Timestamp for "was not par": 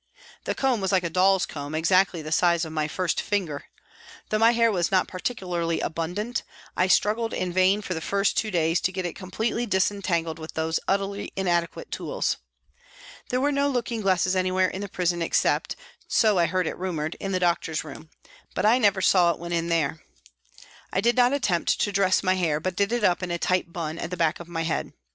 4.71-5.19